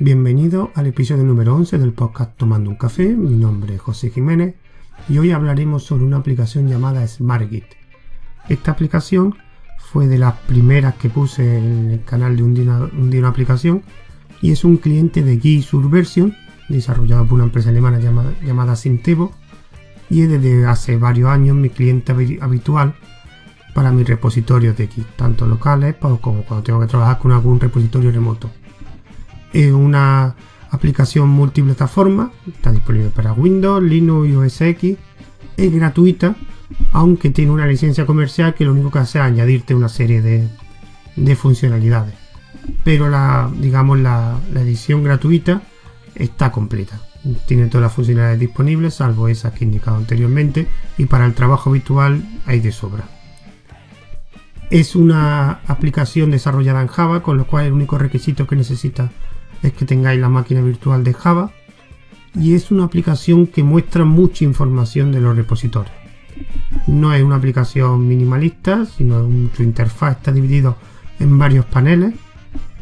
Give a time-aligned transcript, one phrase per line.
[0.00, 3.08] Bienvenido al episodio número 11 del podcast Tomando un Café.
[3.16, 4.54] Mi nombre es José Jiménez
[5.08, 7.64] y hoy hablaremos sobre una aplicación llamada SmartGit.
[8.48, 9.34] Esta aplicación
[9.80, 13.82] fue de las primeras que puse en el canal de un día, una aplicación
[14.40, 16.32] y es un cliente de Git Subversion
[16.68, 18.76] desarrollado por una empresa alemana llamada, llamada
[20.10, 22.94] y es desde hace varios años mi cliente habitual
[23.74, 28.12] para mis repositorios de Git, tanto locales como cuando tengo que trabajar con algún repositorio
[28.12, 28.48] remoto.
[29.52, 30.34] Es una
[30.70, 34.96] aplicación multiplataforma, está disponible para Windows, Linux y OS X,
[35.56, 36.36] es gratuita,
[36.92, 41.36] aunque tiene una licencia comercial que lo único que hace es añadirte una serie de,
[41.36, 42.14] funcionalidades.
[42.84, 45.62] Pero la, digamos, la, la edición gratuita
[46.14, 47.00] está completa.
[47.46, 51.70] Tiene todas las funcionalidades disponibles, salvo esas que he indicado anteriormente, y para el trabajo
[51.70, 53.04] habitual hay de sobra.
[54.70, 59.10] Es una aplicación desarrollada en Java, con lo cual el único requisito que necesita
[59.62, 61.52] es que tengáis la máquina virtual de Java.
[62.34, 65.94] Y es una aplicación que muestra mucha información de los repositorios.
[66.86, 70.76] No es una aplicación minimalista, sino su interfaz está dividido
[71.18, 72.14] en varios paneles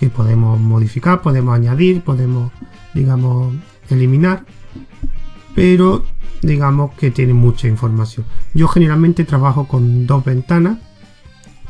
[0.00, 2.50] que podemos modificar, podemos añadir, podemos,
[2.94, 3.54] digamos,
[3.90, 4.44] eliminar.
[5.54, 6.04] Pero
[6.40, 8.26] digamos que tiene mucha información.
[8.54, 10.78] Yo generalmente trabajo con dos ventanas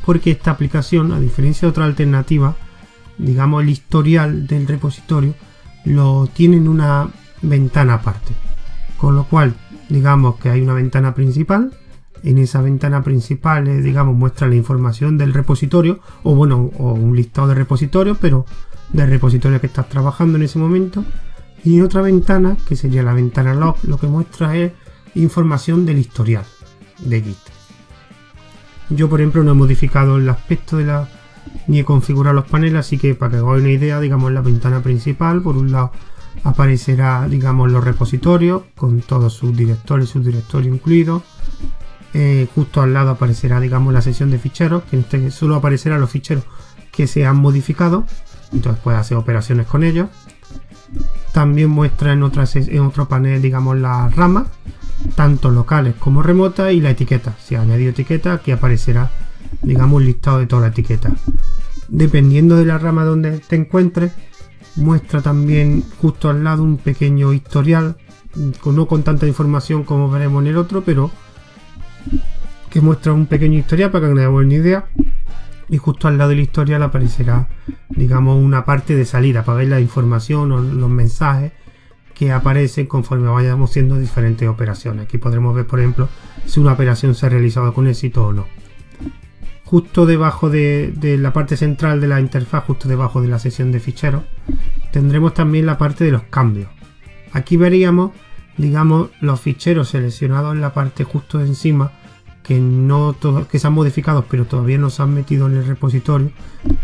[0.05, 2.57] porque esta aplicación, a diferencia de otra alternativa,
[3.23, 5.35] digamos el historial del repositorio,
[5.85, 7.09] lo tiene en una
[7.41, 8.35] ventana aparte.
[8.97, 9.55] Con lo cual,
[9.89, 11.73] digamos que hay una ventana principal.
[12.23, 17.17] En esa ventana principal, eh, digamos, muestra la información del repositorio, o bueno, o un
[17.17, 18.47] listado de repositorios, pero
[18.93, 21.05] del repositorio que estás trabajando en ese momento.
[21.65, 24.73] Y en otra ventana, que sería la ventana log, lo que muestra es
[25.15, 26.45] información del historial
[26.99, 27.39] de Git.
[28.91, 31.09] Yo, por ejemplo, no he modificado el aspecto de la
[31.67, 34.35] ni he configurado los paneles, así que para que os hagáis una idea, digamos, en
[34.35, 35.93] la ventana principal, por un lado
[36.45, 41.23] aparecerá, digamos, los repositorios con todos sus directores, sus directorios incluidos.
[42.15, 46.01] Eh, justo al lado aparecerá, digamos, la sección de ficheros, que en este solo aparecerán
[46.01, 46.45] los ficheros
[46.91, 48.05] que se han modificado,
[48.53, 50.09] entonces puede hacer operaciones con ellos.
[51.33, 54.49] También muestra en, otra, en otro panel, digamos, las ramas,
[55.15, 57.35] tanto locales como remotas y la etiqueta.
[57.43, 59.11] Si ha añadido etiqueta, aquí aparecerá,
[59.63, 61.13] digamos, listado de toda la etiqueta.
[61.89, 64.13] Dependiendo de la rama donde te encuentres,
[64.77, 67.97] muestra también justo al lado un pequeño historial,
[68.65, 71.11] no con tanta información como veremos en el otro, pero
[72.71, 74.87] que muestra un pequeño historial para que nos demos una idea.
[75.69, 77.49] Y justo al lado del historial aparecerá,
[77.91, 81.53] digamos, una parte de salida para ver la información o los mensajes
[82.15, 85.05] que aparecen conforme vayamos haciendo diferentes operaciones.
[85.05, 86.09] Aquí podremos ver, por ejemplo,
[86.47, 88.47] si una operación se ha realizado con éxito o no.
[89.73, 93.81] Justo debajo de, la parte central de la interfaz, justo debajo de la sesión de
[93.81, 94.23] ficheros,
[94.93, 96.69] tendremos también la parte de los cambios.
[97.33, 98.11] Aquí veríamos,
[98.59, 101.91] digamos, los ficheros seleccionados en la parte justo encima,
[102.43, 103.17] que no
[103.51, 106.33] que se han modificado, pero todavía no se han metido en el repositorio,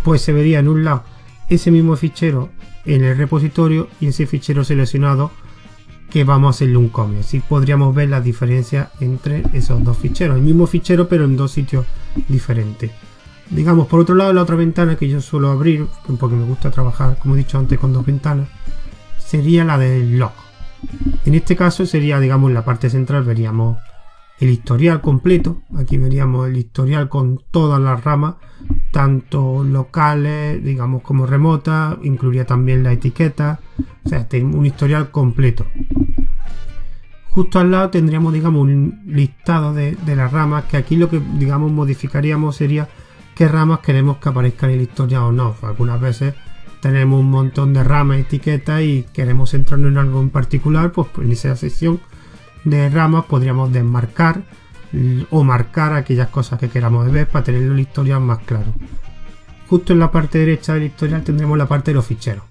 [0.02, 1.04] pues se vería en un lado
[1.50, 2.48] ese mismo fichero
[2.86, 5.30] en el repositorio y ese fichero seleccionado
[6.10, 7.18] que vamos a hacerle un copy.
[7.18, 10.36] Así podríamos ver la diferencia entre esos dos ficheros.
[10.36, 11.86] El mismo fichero pero en dos sitios
[12.28, 12.90] diferentes.
[13.50, 15.86] Digamos, por otro lado, la otra ventana que yo suelo abrir,
[16.18, 18.48] porque me gusta trabajar, como he dicho antes, con dos ventanas,
[19.18, 20.32] sería la del log.
[21.24, 23.78] En este caso sería, digamos, en la parte central veríamos
[24.38, 25.62] el historial completo.
[25.76, 28.36] Aquí veríamos el historial con todas las ramas
[28.90, 33.60] tanto locales, digamos, como remotas, incluiría también la etiqueta,
[34.04, 35.66] o sea, un historial completo.
[37.30, 41.70] Justo al lado tendríamos, digamos, un listado de, las ramas, que aquí lo que, digamos,
[41.70, 42.88] modificaríamos sería
[43.34, 45.54] qué ramas queremos que aparezcan en el historial o no.
[45.62, 46.34] Algunas veces
[46.80, 51.32] tenemos un montón de ramas, etiquetas y queremos centrarnos en algo en particular, pues en
[51.32, 52.00] esa sección
[52.64, 54.42] de ramas podríamos desmarcar
[55.30, 58.72] o marcar aquellas cosas que queramos ver para tener el historial más claro.
[59.68, 62.44] Justo en la parte derecha del historial tendremos la parte de los ficheros.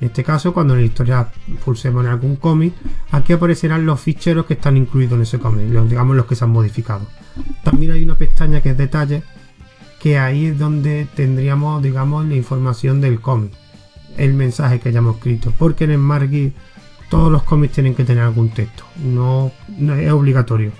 [0.00, 1.28] En este caso, cuando en el historial
[1.64, 2.74] pulsemos en algún cómic,
[3.10, 6.50] aquí aparecerán los ficheros que están incluidos en ese cómic, digamos los que se han
[6.50, 7.06] modificado.
[7.62, 9.22] También hay una pestaña que es detalles,
[10.00, 13.52] que ahí es donde tendríamos, digamos, la información del cómic,
[14.16, 16.54] el mensaje que hayamos escrito, porque en SmartGit
[17.08, 20.72] todos los cómics tienen que tener algún texto, no es obligatorio.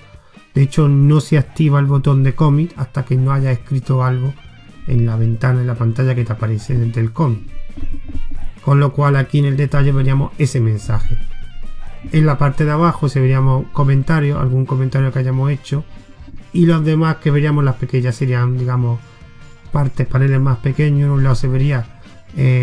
[0.55, 4.33] De hecho, no se activa el botón de cómic hasta que no haya escrito algo
[4.87, 7.43] en la ventana, en la pantalla que te aparece del cómic.
[8.65, 11.19] Con lo cual aquí en el detalle veríamos ese mensaje.
[12.13, 15.85] En la parte de abajo se veríamos comentarios, algún comentario que hayamos hecho.
[16.53, 19.01] Y los demás que veríamos las pequeñas serían, digamos,
[19.73, 21.07] partes, paneles más pequeños.
[21.07, 21.85] En un lado se vería
[22.37, 22.53] eh,